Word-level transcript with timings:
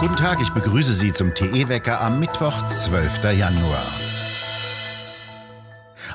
Guten 0.00 0.16
Tag, 0.16 0.42
ich 0.42 0.50
begrüße 0.50 0.92
Sie 0.92 1.12
zum 1.12 1.34
TE-Wecker 1.34 2.00
am 2.00 2.20
Mittwoch, 2.20 2.66
12. 2.66 3.24
Januar. 3.38 3.82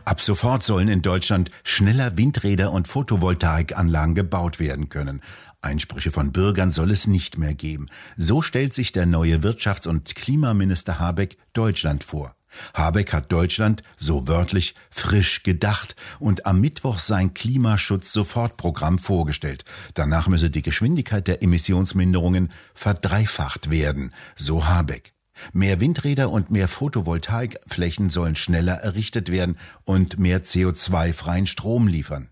Ab 0.05 0.21
sofort 0.21 0.63
sollen 0.63 0.87
in 0.87 1.01
Deutschland 1.01 1.49
schneller 1.63 2.17
Windräder 2.17 2.71
und 2.71 2.87
Photovoltaikanlagen 2.87 4.15
gebaut 4.15 4.59
werden 4.59 4.89
können. 4.89 5.21
Einsprüche 5.61 6.11
von 6.11 6.31
Bürgern 6.31 6.71
soll 6.71 6.91
es 6.91 7.07
nicht 7.07 7.37
mehr 7.37 7.53
geben. 7.53 7.87
So 8.15 8.41
stellt 8.41 8.73
sich 8.73 8.91
der 8.91 9.05
neue 9.05 9.37
Wirtschafts- 9.37 9.87
und 9.87 10.15
Klimaminister 10.15 10.99
Habeck 10.99 11.37
Deutschland 11.53 12.03
vor. 12.03 12.35
Habeck 12.73 13.13
hat 13.13 13.31
Deutschland, 13.31 13.83
so 13.97 14.27
wörtlich, 14.27 14.75
frisch 14.89 15.43
gedacht 15.43 15.95
und 16.19 16.45
am 16.45 16.61
Mittwoch 16.61 16.99
sein 16.99 17.33
Klimaschutz-Sofortprogramm 17.33 18.99
vorgestellt. 18.99 19.65
Danach 19.93 20.27
müsse 20.27 20.49
die 20.49 20.61
Geschwindigkeit 20.61 21.27
der 21.27 21.43
Emissionsminderungen 21.43 22.51
verdreifacht 22.73 23.69
werden, 23.69 24.13
so 24.35 24.65
Habeck. 24.65 25.13
Mehr 25.53 25.79
Windräder 25.79 26.29
und 26.29 26.51
mehr 26.51 26.67
Photovoltaikflächen 26.67 28.09
sollen 28.09 28.35
schneller 28.35 28.75
errichtet 28.75 29.31
werden 29.31 29.57
und 29.85 30.19
mehr 30.19 30.43
CO2-freien 30.43 31.47
Strom 31.47 31.87
liefern. 31.87 32.29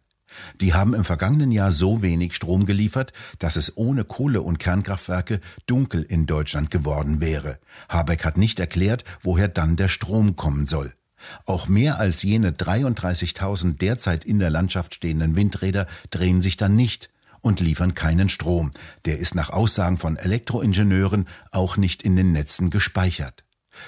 Die 0.61 0.73
haben 0.73 0.93
im 0.93 1.03
vergangenen 1.03 1.51
Jahr 1.51 1.71
so 1.71 2.01
wenig 2.01 2.35
Strom 2.35 2.65
geliefert, 2.65 3.13
dass 3.39 3.55
es 3.55 3.77
ohne 3.77 4.03
Kohle- 4.03 4.41
und 4.41 4.59
Kernkraftwerke 4.59 5.39
dunkel 5.65 6.03
in 6.03 6.25
Deutschland 6.25 6.71
geworden 6.71 7.21
wäre. 7.21 7.59
Habeck 7.89 8.25
hat 8.25 8.37
nicht 8.37 8.59
erklärt, 8.59 9.03
woher 9.21 9.47
dann 9.47 9.75
der 9.75 9.87
Strom 9.87 10.35
kommen 10.35 10.67
soll. 10.67 10.93
Auch 11.45 11.67
mehr 11.67 11.99
als 11.99 12.21
jene 12.23 12.51
33.000 12.51 13.77
derzeit 13.77 14.23
in 14.23 14.39
der 14.39 14.49
Landschaft 14.49 14.95
stehenden 14.95 15.35
Windräder 15.35 15.87
drehen 16.11 16.41
sich 16.41 16.57
dann 16.57 16.75
nicht 16.75 17.09
und 17.41 17.59
liefern 17.59 17.93
keinen 17.93 18.29
Strom. 18.29 18.71
Der 19.05 19.17
ist 19.17 19.35
nach 19.35 19.49
Aussagen 19.49 19.97
von 19.97 20.17
Elektroingenieuren 20.17 21.27
auch 21.51 21.77
nicht 21.77 22.03
in 22.03 22.15
den 22.15 22.33
Netzen 22.33 22.69
gespeichert. 22.69 23.46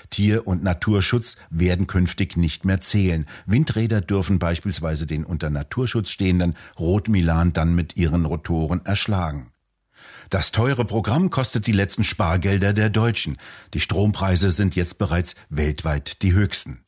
Tier- 0.09 0.47
und 0.47 0.63
Naturschutz 0.63 1.37
werden 1.49 1.87
künftig 1.87 2.37
nicht 2.37 2.65
mehr 2.65 2.81
zählen. 2.81 3.25
Windräder 3.45 4.01
dürfen 4.01 4.39
beispielsweise 4.39 5.05
den 5.05 5.23
unter 5.23 5.49
Naturschutz 5.49 6.11
stehenden 6.11 6.55
Rotmilan 6.79 7.53
dann 7.53 7.75
mit 7.75 7.97
ihren 7.97 8.25
Rotoren 8.25 8.85
erschlagen. 8.85 9.51
Das 10.29 10.51
teure 10.51 10.85
Programm 10.85 11.29
kostet 11.29 11.65
die 11.65 11.71
letzten 11.71 12.03
Spargelder 12.03 12.73
der 12.73 12.89
Deutschen. 12.89 13.37
Die 13.73 13.79
Strompreise 13.79 14.51
sind 14.51 14.75
jetzt 14.75 14.99
bereits 14.99 15.35
weltweit 15.49 16.21
die 16.21 16.33
höchsten. 16.33 16.83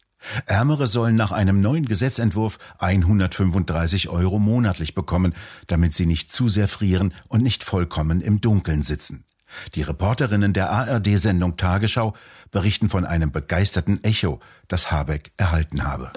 Ärmere 0.46 0.86
sollen 0.86 1.16
nach 1.16 1.32
einem 1.32 1.62
neuen 1.62 1.86
Gesetzentwurf 1.86 2.60
135 2.78 4.10
Euro 4.10 4.38
monatlich 4.38 4.94
bekommen, 4.94 5.34
damit 5.66 5.96
sie 5.96 6.06
nicht 6.06 6.32
zu 6.32 6.48
sehr 6.48 6.68
frieren 6.68 7.14
und 7.28 7.42
nicht 7.42 7.64
vollkommen 7.64 8.22
im 8.22 8.40
Dunkeln 8.40 8.84
sitzen. 8.84 9.26
Die 9.76 9.82
Reporterinnen 9.82 10.54
der 10.54 10.70
ARD-Sendung 10.70 11.58
Tagesschau 11.58 12.14
berichten 12.52 12.90
von 12.90 13.06
einem 13.06 13.32
begeisterten 13.32 14.04
Echo, 14.04 14.40
das 14.68 14.92
Habeck 14.92 15.32
erhalten 15.38 15.84
habe. 15.84 16.12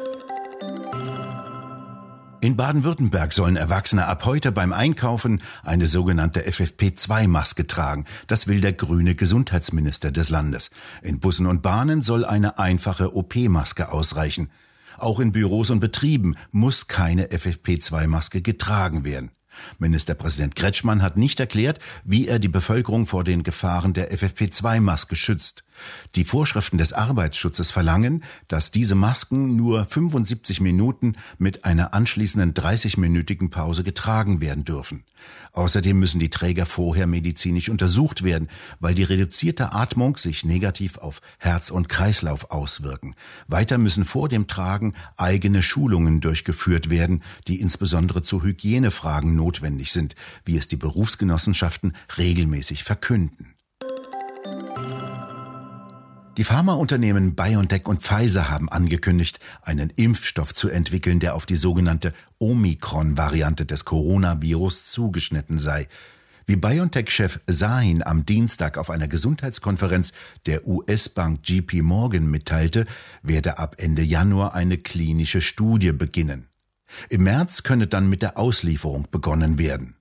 In 2.45 2.57
Baden-Württemberg 2.57 3.33
sollen 3.33 3.57
Erwachsene 3.57 4.07
ab 4.07 4.27
heute 4.27 4.53
beim 4.53 4.75
Einkaufen 4.75 5.41
eine 5.63 5.87
sogenannte 5.87 6.43
FFP2-Maske 6.43 7.67
tragen. 7.67 8.05
Das 8.27 8.47
will 8.47 8.61
der 8.61 8.75
grüne 8.75 9.15
Gesundheitsminister 9.15 10.13
des 10.13 10.29
Landes. 10.29 10.69
In 11.01 11.21
Bussen 11.21 11.47
und 11.47 11.63
Bahnen 11.63 12.03
soll 12.03 12.27
eine 12.27 12.59
einfache 12.59 13.17
OP-Maske 13.17 13.91
ausreichen. 13.91 14.51
Auch 14.99 15.21
in 15.21 15.33
Büros 15.33 15.71
und 15.71 15.81
Betrieben 15.81 16.37
muss 16.51 16.87
keine 16.87 17.29
FFP2-Maske 17.29 18.43
getragen 18.43 19.05
werden. 19.05 19.31
Ministerpräsident 19.79 20.57
Kretschmann 20.57 21.03
hat 21.03 21.17
nicht 21.17 21.41
erklärt, 21.41 21.79
wie 22.05 22.29
er 22.29 22.39
die 22.39 22.49
Bevölkerung 22.49 23.07
vor 23.07 23.25
den 23.25 23.43
Gefahren 23.43 23.93
der 23.93 24.13
FFP2-Maske 24.13 25.17
schützt. 25.17 25.65
Die 26.15 26.25
Vorschriften 26.25 26.79
des 26.79 26.93
Arbeitsschutzes 26.93 27.71
verlangen, 27.71 28.25
dass 28.49 28.71
diese 28.71 28.95
Masken 28.95 29.57
nur 29.57 29.85
75 29.87 30.61
Minuten 30.61 31.17
mit 31.39 31.65
einer 31.65 31.95
anschließenden 31.95 32.55
30-minütigen 32.55 33.51
Pause 33.51 33.83
getragen 33.83 34.41
werden 34.41 34.65
dürfen. 34.65 35.05
Außerdem 35.53 35.99
müssen 35.99 36.19
die 36.19 36.31
Träger 36.31 36.67
vorher 36.67 37.07
medizinisch 37.07 37.69
untersucht 37.69 38.25
werden, 38.25 38.49
weil 38.81 38.95
die 38.95 39.05
reduzierte 39.05 39.73
Atmung 39.73 40.17
sich 40.17 40.45
negativ 40.45 40.99
auf 40.99 41.21
Herz 41.39 41.71
und 41.71 41.89
Kreislauf 41.89 42.51
auswirken. 42.51 43.15
Weiter 43.47 43.79
müssen 43.79 44.05
vor 44.05 44.29
dem 44.29 44.49
Tragen 44.49 44.95
eigene 45.17 45.63
Schulungen 45.63 46.21
durchgeführt 46.21 46.91
werden, 46.91 47.23
die 47.47 47.61
insbesondere 47.61 48.23
zu 48.23 48.43
Hygienefragen 48.43 49.35
notwendig 49.37 49.93
sind, 49.93 50.15
wie 50.45 50.57
es 50.59 50.69
die 50.69 50.77
Berufsgenossenschaften 50.77 51.97
regelmäßig 52.19 52.85
verkünden. 52.85 53.54
Die 56.37 56.43
Pharmaunternehmen 56.43 57.37
BioNTech 57.37 57.87
und 57.87 58.03
Pfizer 58.03 58.49
haben 58.51 58.69
angekündigt, 58.69 59.39
einen 59.63 59.91
Impfstoff 59.91 60.53
zu 60.53 60.69
entwickeln, 60.69 61.21
der 61.21 61.37
auf 61.37 61.47
die 61.47 61.55
sogenannte 61.55 62.13
Omikron-Variante 62.41 63.65
des 63.65 63.85
Coronavirus 63.85 64.91
zugeschnitten 64.91 65.61
sei. 65.61 65.87
Wie 66.45 66.57
BioNTech-Chef 66.57 67.39
Sahin 67.47 68.03
am 68.03 68.27
Dienstag 68.27 68.79
auf 68.79 68.91
einer 68.91 69.07
Gesundheitskonferenz 69.07 70.13
der 70.47 70.67
US-Bank 70.67 71.49
JP 71.49 71.83
Morgan 71.83 72.27
mitteilte, 72.27 72.87
werde 73.23 73.59
ab 73.59 73.77
Ende 73.79 74.03
Januar 74.03 74.55
eine 74.55 74.77
klinische 74.79 75.41
Studie 75.41 75.93
beginnen. 75.93 76.49
Im 77.11 77.23
März 77.23 77.63
könne 77.63 77.87
dann 77.87 78.09
mit 78.09 78.23
der 78.23 78.39
Auslieferung 78.39 79.07
begonnen 79.09 79.57
werden. 79.57 79.95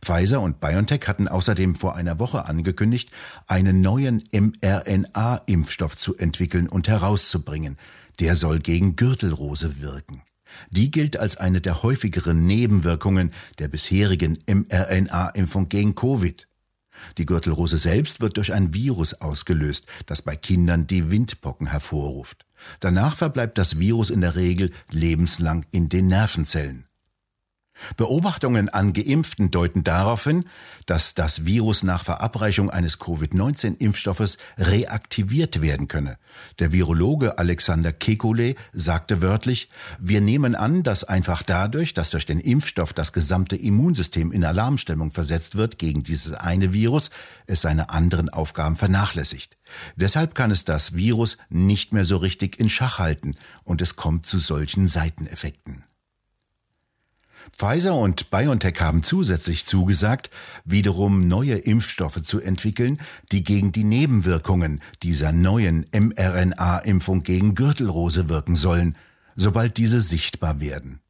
Pfizer 0.00 0.40
und 0.40 0.60
BioNTech 0.60 1.06
hatten 1.06 1.28
außerdem 1.28 1.74
vor 1.74 1.96
einer 1.96 2.18
Woche 2.18 2.46
angekündigt, 2.46 3.10
einen 3.46 3.80
neuen 3.80 4.24
mRNA-Impfstoff 4.32 5.96
zu 5.96 6.16
entwickeln 6.16 6.68
und 6.68 6.88
herauszubringen. 6.88 7.78
Der 8.20 8.36
soll 8.36 8.60
gegen 8.60 8.96
Gürtelrose 8.96 9.80
wirken. 9.80 10.22
Die 10.70 10.90
gilt 10.90 11.16
als 11.16 11.36
eine 11.36 11.60
der 11.60 11.82
häufigeren 11.82 12.44
Nebenwirkungen 12.44 13.32
der 13.58 13.68
bisherigen 13.68 14.38
mRNA-Impfung 14.46 15.68
gegen 15.68 15.94
Covid. 15.94 16.46
Die 17.18 17.26
Gürtelrose 17.26 17.78
selbst 17.78 18.20
wird 18.20 18.36
durch 18.36 18.52
ein 18.52 18.74
Virus 18.74 19.14
ausgelöst, 19.14 19.86
das 20.06 20.22
bei 20.22 20.36
Kindern 20.36 20.86
die 20.86 21.10
Windpocken 21.10 21.68
hervorruft. 21.68 22.44
Danach 22.80 23.16
verbleibt 23.16 23.58
das 23.58 23.78
Virus 23.78 24.10
in 24.10 24.20
der 24.20 24.36
Regel 24.36 24.72
lebenslang 24.90 25.64
in 25.70 25.88
den 25.88 26.08
Nervenzellen. 26.08 26.86
Beobachtungen 27.96 28.68
an 28.68 28.92
Geimpften 28.92 29.50
deuten 29.50 29.84
darauf 29.84 30.24
hin, 30.24 30.44
dass 30.86 31.14
das 31.14 31.44
Virus 31.44 31.82
nach 31.82 32.04
Verabreichung 32.04 32.70
eines 32.70 32.98
Covid-19-Impfstoffes 32.98 34.38
reaktiviert 34.58 35.60
werden 35.60 35.88
könne. 35.88 36.18
Der 36.58 36.72
Virologe 36.72 37.38
Alexander 37.38 37.90
Kekulé 37.90 38.56
sagte 38.72 39.22
wörtlich, 39.22 39.68
wir 39.98 40.20
nehmen 40.20 40.54
an, 40.54 40.82
dass 40.82 41.04
einfach 41.04 41.42
dadurch, 41.42 41.94
dass 41.94 42.10
durch 42.10 42.26
den 42.26 42.40
Impfstoff 42.40 42.92
das 42.92 43.12
gesamte 43.12 43.56
Immunsystem 43.56 44.32
in 44.32 44.44
Alarmstellung 44.44 45.10
versetzt 45.10 45.56
wird 45.56 45.78
gegen 45.78 46.02
dieses 46.02 46.34
eine 46.34 46.72
Virus, 46.72 47.10
es 47.46 47.62
seine 47.62 47.90
anderen 47.90 48.28
Aufgaben 48.28 48.76
vernachlässigt. 48.76 49.56
Deshalb 49.96 50.34
kann 50.34 50.50
es 50.50 50.64
das 50.64 50.94
Virus 50.94 51.38
nicht 51.48 51.92
mehr 51.92 52.04
so 52.04 52.16
richtig 52.16 52.58
in 52.58 52.68
Schach 52.68 52.98
halten 52.98 53.34
und 53.64 53.80
es 53.80 53.96
kommt 53.96 54.26
zu 54.26 54.38
solchen 54.38 54.88
Seiteneffekten. 54.88 55.84
Pfizer 57.56 57.94
und 57.94 58.30
BioNTech 58.30 58.80
haben 58.80 59.02
zusätzlich 59.02 59.64
zugesagt, 59.64 60.30
wiederum 60.64 61.28
neue 61.28 61.56
Impfstoffe 61.56 62.22
zu 62.22 62.40
entwickeln, 62.40 62.98
die 63.30 63.44
gegen 63.44 63.72
die 63.72 63.84
Nebenwirkungen 63.84 64.80
dieser 65.02 65.32
neuen 65.32 65.86
mRNA-Impfung 65.92 67.22
gegen 67.22 67.54
Gürtelrose 67.54 68.28
wirken 68.28 68.54
sollen, 68.54 68.96
sobald 69.36 69.76
diese 69.76 70.00
sichtbar 70.00 70.60
werden. 70.60 71.00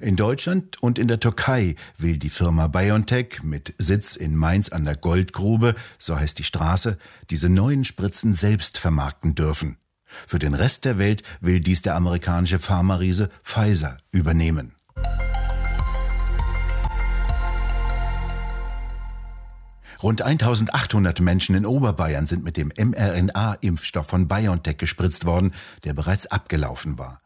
In 0.00 0.16
Deutschland 0.16 0.80
und 0.82 0.98
in 0.98 1.08
der 1.08 1.20
Türkei 1.20 1.74
will 1.98 2.16
die 2.16 2.30
Firma 2.30 2.68
BioNTech 2.68 3.42
mit 3.42 3.74
Sitz 3.78 4.16
in 4.16 4.36
Mainz 4.36 4.68
an 4.68 4.84
der 4.84 4.96
Goldgrube, 4.96 5.74
so 5.98 6.18
heißt 6.18 6.38
die 6.38 6.44
Straße, 6.44 6.98
diese 7.30 7.48
neuen 7.48 7.84
Spritzen 7.84 8.32
selbst 8.32 8.78
vermarkten 8.78 9.34
dürfen. 9.34 9.76
Für 10.26 10.38
den 10.38 10.54
Rest 10.54 10.84
der 10.84 10.98
Welt 10.98 11.22
will 11.40 11.60
dies 11.60 11.82
der 11.82 11.96
amerikanische 11.96 12.58
Pharmariese 12.58 13.30
Pfizer 13.42 13.96
übernehmen. 14.12 14.74
Rund 20.02 20.22
1800 20.22 21.20
Menschen 21.20 21.54
in 21.54 21.64
Oberbayern 21.64 22.26
sind 22.26 22.42
mit 22.42 22.56
dem 22.56 22.72
mRNA-Impfstoff 22.76 24.06
von 24.06 24.26
BioNTech 24.26 24.76
gespritzt 24.76 25.24
worden, 25.24 25.54
der 25.84 25.94
bereits 25.94 26.26
abgelaufen 26.26 26.98
war. 26.98 27.20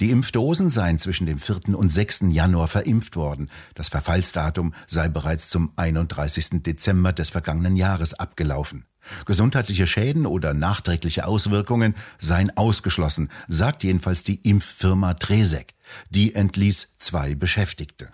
Die 0.00 0.10
Impfdosen 0.10 0.70
seien 0.70 0.98
zwischen 0.98 1.26
dem 1.26 1.38
4. 1.38 1.76
und 1.76 1.88
6. 1.88 2.24
Januar 2.30 2.68
verimpft 2.68 3.16
worden. 3.16 3.48
Das 3.74 3.88
Verfallsdatum 3.88 4.74
sei 4.86 5.08
bereits 5.08 5.50
zum 5.50 5.72
31. 5.76 6.62
Dezember 6.62 7.12
des 7.12 7.30
vergangenen 7.30 7.76
Jahres 7.76 8.14
abgelaufen. 8.14 8.84
Gesundheitliche 9.24 9.86
Schäden 9.86 10.26
oder 10.26 10.52
nachträgliche 10.52 11.26
Auswirkungen 11.26 11.94
seien 12.18 12.54
ausgeschlossen, 12.56 13.30
sagt 13.46 13.84
jedenfalls 13.84 14.22
die 14.22 14.36
Impffirma 14.48 15.14
Tresek. 15.14 15.74
Die 16.10 16.34
entließ 16.34 16.88
zwei 16.98 17.34
Beschäftigte. 17.34 18.12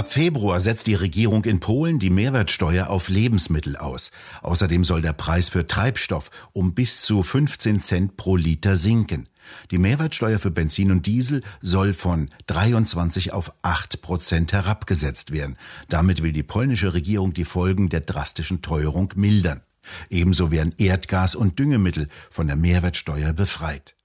Ab 0.00 0.10
Februar 0.10 0.60
setzt 0.60 0.86
die 0.86 0.94
Regierung 0.94 1.44
in 1.44 1.60
Polen 1.60 1.98
die 1.98 2.08
Mehrwertsteuer 2.08 2.88
auf 2.88 3.10
Lebensmittel 3.10 3.76
aus. 3.76 4.12
Außerdem 4.40 4.82
soll 4.82 5.02
der 5.02 5.12
Preis 5.12 5.50
für 5.50 5.66
Treibstoff 5.66 6.30
um 6.54 6.72
bis 6.72 7.02
zu 7.02 7.22
15 7.22 7.80
Cent 7.80 8.16
pro 8.16 8.36
Liter 8.36 8.76
sinken. 8.76 9.26
Die 9.70 9.76
Mehrwertsteuer 9.76 10.38
für 10.38 10.50
Benzin 10.50 10.90
und 10.90 11.04
Diesel 11.04 11.42
soll 11.60 11.92
von 11.92 12.30
23 12.46 13.34
auf 13.34 13.52
8 13.60 14.00
Prozent 14.00 14.54
herabgesetzt 14.54 15.32
werden. 15.32 15.58
Damit 15.90 16.22
will 16.22 16.32
die 16.32 16.44
polnische 16.44 16.94
Regierung 16.94 17.34
die 17.34 17.44
Folgen 17.44 17.90
der 17.90 18.00
drastischen 18.00 18.62
Teuerung 18.62 19.12
mildern. 19.16 19.60
Ebenso 20.08 20.50
werden 20.50 20.72
Erdgas 20.78 21.34
und 21.34 21.58
Düngemittel 21.58 22.08
von 22.30 22.46
der 22.46 22.56
Mehrwertsteuer 22.56 23.34
befreit. 23.34 23.96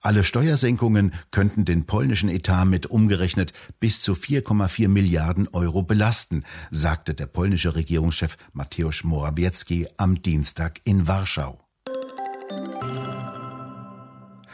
Alle 0.00 0.24
Steuersenkungen 0.24 1.14
könnten 1.30 1.64
den 1.64 1.86
polnischen 1.86 2.28
Etat 2.28 2.64
mit 2.64 2.86
umgerechnet 2.86 3.52
bis 3.80 4.02
zu 4.02 4.12
4,4 4.12 4.88
Milliarden 4.88 5.48
Euro 5.48 5.82
belasten, 5.82 6.44
sagte 6.70 7.14
der 7.14 7.26
polnische 7.26 7.74
Regierungschef 7.74 8.36
Mateusz 8.52 9.04
Morawiecki 9.04 9.86
am 9.96 10.22
Dienstag 10.22 10.80
in 10.84 11.06
Warschau. 11.06 11.58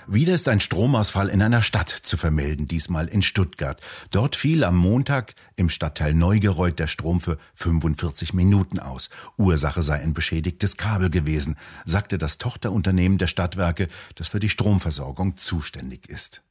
Wieder 0.06 0.34
ist 0.34 0.48
ein 0.48 0.60
Stromausfall 0.60 1.28
in 1.28 1.40
einer 1.40 1.62
Stadt 1.62 1.88
zu 1.88 2.18
vermelden, 2.18 2.68
diesmal 2.68 3.08
in 3.08 3.22
Stuttgart. 3.22 3.80
Dort 4.10 4.36
fiel 4.36 4.62
am 4.64 4.76
Montag 4.76 5.34
im 5.56 5.70
Stadtteil 5.70 6.12
Neugereuth 6.12 6.78
der 6.78 6.88
Strom 6.88 7.20
für 7.20 7.38
45 7.54 8.34
Minuten 8.34 8.78
aus. 8.78 9.08
Ursache 9.38 9.82
sei 9.82 10.00
ein 10.00 10.12
beschädigtes 10.12 10.76
Kabel 10.76 11.08
gewesen, 11.08 11.56
sagte 11.86 12.18
das 12.18 12.36
Tochterunternehmen 12.36 13.16
der 13.16 13.28
Stadtwerke, 13.28 13.88
das 14.14 14.28
für 14.28 14.40
die 14.40 14.50
Stromversorgung 14.50 15.38
zuständig 15.38 16.10
ist. 16.10 16.42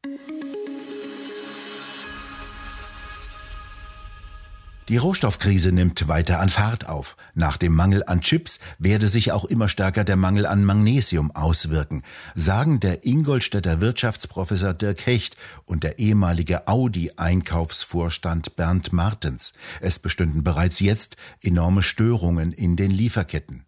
Die 4.89 4.97
Rohstoffkrise 4.97 5.71
nimmt 5.71 6.09
weiter 6.09 6.41
an 6.41 6.49
Fahrt 6.49 6.89
auf. 6.89 7.15
Nach 7.33 7.55
dem 7.55 7.73
Mangel 7.73 8.03
an 8.05 8.19
Chips 8.19 8.59
werde 8.79 9.07
sich 9.07 9.31
auch 9.31 9.45
immer 9.45 9.69
stärker 9.69 10.03
der 10.03 10.17
Mangel 10.17 10.45
an 10.45 10.65
Magnesium 10.65 11.31
auswirken, 11.31 12.03
sagen 12.35 12.81
der 12.81 13.05
Ingolstädter 13.05 13.79
Wirtschaftsprofessor 13.79 14.73
Dirk 14.73 15.05
Hecht 15.05 15.37
und 15.63 15.83
der 15.83 15.99
ehemalige 15.99 16.67
Audi-Einkaufsvorstand 16.67 18.57
Bernd 18.57 18.91
Martens. 18.91 19.53
Es 19.79 19.99
bestünden 19.99 20.43
bereits 20.43 20.81
jetzt 20.81 21.15
enorme 21.41 21.81
Störungen 21.81 22.51
in 22.51 22.75
den 22.75 22.91
Lieferketten. 22.91 23.63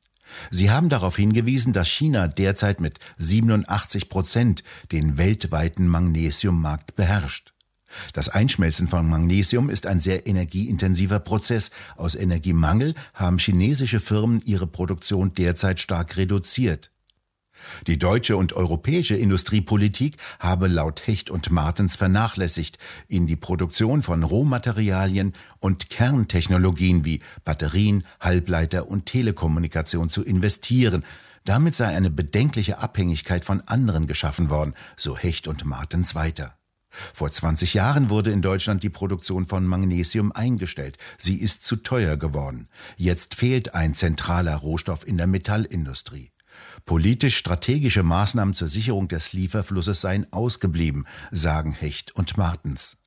Sie 0.51 0.69
haben 0.69 0.89
darauf 0.89 1.15
hingewiesen, 1.15 1.71
dass 1.71 1.87
China 1.87 2.27
derzeit 2.27 2.81
mit 2.81 2.99
87 3.17 4.09
Prozent 4.09 4.65
den 4.91 5.17
weltweiten 5.17 5.87
Magnesiummarkt 5.87 6.97
beherrscht. 6.97 7.54
Das 8.13 8.29
Einschmelzen 8.29 8.87
von 8.87 9.07
Magnesium 9.07 9.69
ist 9.69 9.87
ein 9.87 9.99
sehr 9.99 10.27
energieintensiver 10.27 11.19
Prozess. 11.19 11.71
Aus 11.95 12.15
Energiemangel 12.15 12.93
haben 13.13 13.37
chinesische 13.37 13.99
Firmen 13.99 14.41
ihre 14.45 14.67
Produktion 14.67 15.33
derzeit 15.33 15.79
stark 15.79 16.17
reduziert. 16.17 16.91
Die 17.87 17.97
deutsche 17.97 18.37
und 18.37 18.53
europäische 18.53 19.15
Industriepolitik 19.15 20.17
habe 20.39 20.67
laut 20.67 21.07
Hecht 21.07 21.29
und 21.29 21.51
Martens 21.51 21.95
vernachlässigt, 21.95 22.77
in 23.07 23.27
die 23.27 23.35
Produktion 23.35 24.03
von 24.03 24.23
Rohmaterialien 24.23 25.33
und 25.59 25.89
Kerntechnologien 25.89 27.05
wie 27.05 27.21
Batterien, 27.43 28.05
Halbleiter 28.19 28.87
und 28.87 29.05
Telekommunikation 29.05 30.09
zu 30.09 30.23
investieren. 30.23 31.03
Damit 31.45 31.75
sei 31.75 31.95
eine 31.95 32.09
bedenkliche 32.09 32.79
Abhängigkeit 32.79 33.45
von 33.45 33.61
anderen 33.61 34.07
geschaffen 34.07 34.49
worden, 34.49 34.73
so 34.97 35.17
Hecht 35.17 35.47
und 35.47 35.63
Martens 35.63 36.15
weiter. 36.15 36.54
Vor 37.13 37.31
20 37.31 37.73
Jahren 37.73 38.09
wurde 38.09 38.31
in 38.31 38.41
Deutschland 38.41 38.83
die 38.83 38.89
Produktion 38.89 39.45
von 39.45 39.65
Magnesium 39.65 40.31
eingestellt. 40.31 40.97
Sie 41.17 41.39
ist 41.39 41.63
zu 41.63 41.77
teuer 41.77 42.17
geworden. 42.17 42.67
Jetzt 42.97 43.35
fehlt 43.35 43.73
ein 43.73 43.93
zentraler 43.93 44.55
Rohstoff 44.55 45.07
in 45.07 45.17
der 45.17 45.27
Metallindustrie. 45.27 46.31
Politisch-strategische 46.85 48.03
Maßnahmen 48.03 48.53
zur 48.53 48.69
Sicherung 48.69 49.07
des 49.07 49.33
Lieferflusses 49.33 50.01
seien 50.01 50.31
ausgeblieben, 50.31 51.05
sagen 51.31 51.73
Hecht 51.73 52.15
und 52.15 52.37
Martens. 52.37 52.97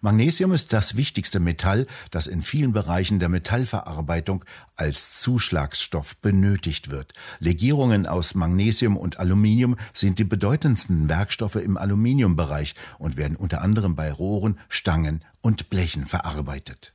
Magnesium 0.00 0.52
ist 0.52 0.72
das 0.72 0.96
wichtigste 0.96 1.40
Metall, 1.40 1.86
das 2.10 2.26
in 2.26 2.42
vielen 2.42 2.72
Bereichen 2.72 3.18
der 3.18 3.28
Metallverarbeitung 3.28 4.44
als 4.76 5.20
Zuschlagsstoff 5.20 6.16
benötigt 6.18 6.90
wird. 6.90 7.12
Legierungen 7.38 8.06
aus 8.06 8.34
Magnesium 8.34 8.96
und 8.96 9.18
Aluminium 9.18 9.76
sind 9.92 10.18
die 10.18 10.24
bedeutendsten 10.24 11.08
Werkstoffe 11.08 11.56
im 11.56 11.76
Aluminiumbereich 11.76 12.74
und 12.98 13.16
werden 13.16 13.36
unter 13.36 13.62
anderem 13.62 13.96
bei 13.96 14.12
Rohren, 14.12 14.58
Stangen 14.68 15.22
und 15.40 15.70
Blechen 15.70 16.06
verarbeitet. 16.06 16.92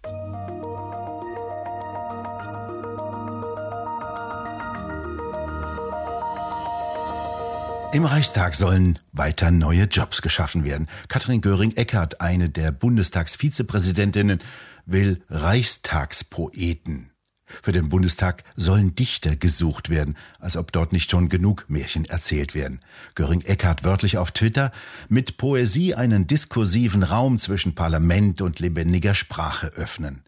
Im 7.96 8.04
Reichstag 8.04 8.56
sollen 8.56 9.00
weiter 9.14 9.52
neue 9.52 9.84
Jobs 9.86 10.22
geschaffen 10.22 10.66
werden. 10.66 10.90
Katrin 11.08 11.40
Göring-Eckardt, 11.40 12.20
eine 12.20 12.50
der 12.50 12.74
Bundestagsvizepräsidentinnen, 12.74 14.42
will 14.86 15.24
Reichstagspoeten. 15.30 17.12
Für 17.46 17.72
den 17.72 17.88
Bundestag 17.88 18.44
sollen 18.58 18.96
Dichter 18.96 19.38
gesucht 19.38 19.90
werden, 19.90 20.18
als 20.42 20.58
ob 20.58 20.74
dort 20.74 20.92
nicht 20.92 21.10
schon 21.10 21.30
genug 21.30 21.70
Märchen 21.70 22.04
erzählt 22.04 22.54
werden. 22.54 22.82
Göring-Eckardt 23.16 23.86
wörtlich 23.86 24.18
auf 24.18 24.34
Twitter, 24.34 24.74
mit 25.08 25.38
Poesie 25.38 25.96
einen 25.96 26.28
diskursiven 26.28 27.02
Raum 27.02 27.40
zwischen 27.40 27.76
Parlament 27.76 28.42
und 28.42 28.60
lebendiger 28.60 29.14
Sprache 29.14 29.68
öffnen. 29.68 30.24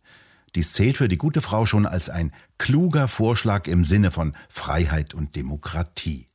Dies 0.55 0.71
zählt 0.71 0.95
für 0.95 1.09
die 1.09 1.17
gute 1.17 1.41
Frau 1.41 1.65
schon 1.65 1.85
als 1.85 2.09
ein 2.09 2.31
kluger 2.57 3.09
Vorschlag 3.09 3.67
im 3.67 3.83
Sinne 3.83 4.11
von 4.11 4.37
Freiheit 4.47 5.13
und 5.13 5.35
Demokratie. 5.35 6.26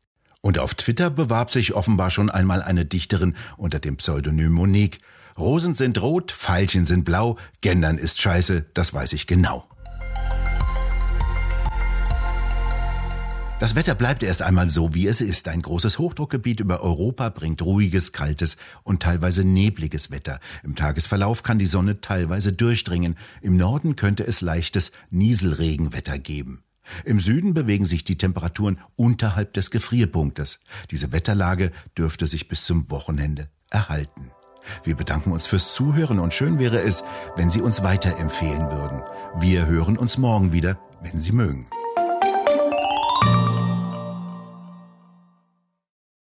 Und 0.42 0.58
auf 0.58 0.74
Twitter 0.74 1.08
bewarb 1.08 1.50
sich 1.50 1.72
offenbar 1.72 2.10
schon 2.10 2.28
einmal 2.28 2.62
eine 2.62 2.84
Dichterin 2.84 3.36
unter 3.56 3.78
dem 3.78 3.96
Pseudonym 3.96 4.52
Monique. 4.52 4.98
Rosen 5.38 5.74
sind 5.74 6.02
rot, 6.02 6.32
Veilchen 6.32 6.84
sind 6.84 7.04
blau, 7.04 7.38
Gendern 7.60 7.96
ist 7.96 8.20
scheiße, 8.20 8.66
das 8.74 8.92
weiß 8.92 9.12
ich 9.14 9.26
genau. 9.28 9.64
Das 13.60 13.76
Wetter 13.76 13.94
bleibt 13.94 14.24
erst 14.24 14.42
einmal 14.42 14.68
so, 14.68 14.92
wie 14.92 15.06
es 15.06 15.20
ist. 15.20 15.46
Ein 15.46 15.62
großes 15.62 16.00
Hochdruckgebiet 16.00 16.58
über 16.58 16.82
Europa 16.82 17.28
bringt 17.28 17.62
ruhiges, 17.62 18.10
kaltes 18.10 18.56
und 18.82 19.00
teilweise 19.00 19.44
nebliges 19.44 20.10
Wetter. 20.10 20.40
Im 20.64 20.74
Tagesverlauf 20.74 21.44
kann 21.44 21.60
die 21.60 21.66
Sonne 21.66 22.00
teilweise 22.00 22.52
durchdringen. 22.52 23.16
Im 23.40 23.56
Norden 23.56 23.94
könnte 23.94 24.26
es 24.26 24.40
leichtes 24.40 24.90
Nieselregenwetter 25.10 26.18
geben. 26.18 26.64
Im 27.04 27.20
Süden 27.20 27.54
bewegen 27.54 27.84
sich 27.84 28.04
die 28.04 28.18
Temperaturen 28.18 28.80
unterhalb 28.96 29.52
des 29.54 29.70
Gefrierpunktes. 29.70 30.60
Diese 30.90 31.12
Wetterlage 31.12 31.70
dürfte 31.96 32.26
sich 32.26 32.48
bis 32.48 32.64
zum 32.64 32.90
Wochenende 32.90 33.48
erhalten. 33.70 34.30
Wir 34.84 34.96
bedanken 34.96 35.32
uns 35.32 35.46
fürs 35.46 35.74
Zuhören 35.74 36.18
und 36.18 36.34
schön 36.34 36.58
wäre 36.58 36.80
es, 36.80 37.02
wenn 37.36 37.50
Sie 37.50 37.60
uns 37.60 37.82
weiterempfehlen 37.82 38.70
würden. 38.70 39.02
Wir 39.40 39.66
hören 39.66 39.98
uns 39.98 40.18
morgen 40.18 40.52
wieder, 40.52 40.78
wenn 41.02 41.20
Sie 41.20 41.32
mögen. 41.32 41.66